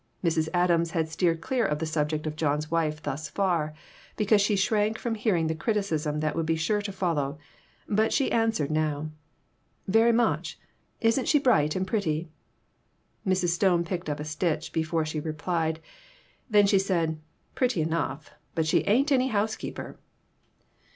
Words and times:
Mrs. 0.23 0.49
Adams 0.51 0.89
had 0.97 1.09
steered 1.09 1.41
clear 1.41 1.63
of 1.63 1.77
the 1.77 1.85
subject 1.85 2.25
of 2.25 2.35
John's 2.35 2.71
wife 2.71 3.03
thus 3.03 3.29
far, 3.29 3.75
because 4.17 4.41
she 4.41 4.55
shrank 4.55 4.97
from 4.97 5.13
hearing 5.13 5.45
the 5.45 5.53
criticism 5.53 6.21
that 6.21 6.35
would 6.35 6.47
be 6.47 6.55
sure 6.55 6.81
to 6.81 6.91
follow, 6.91 7.37
but 7.87 8.11
she 8.11 8.31
answered 8.31 8.71
now 8.71 9.11
"Very 9.87 10.11
much. 10.11 10.57
Isn't 11.01 11.27
she 11.27 11.37
bright 11.37 11.75
and 11.75 11.85
pretty?" 11.85 12.31
Mrs. 13.27 13.49
Stone 13.49 13.85
picked 13.85 14.09
up 14.09 14.19
a 14.19 14.25
stitch 14.25 14.73
before 14.73 15.05
she 15.05 15.19
replied, 15.19 15.79
then 16.49 16.65
she 16.65 16.79
said 16.79 17.19
"Pretty 17.53 17.79
enough! 17.79 18.31
But 18.55 18.65
she 18.65 18.79
ain't 18.87 19.11
any 19.11 19.27
housekeeper." 19.27 19.99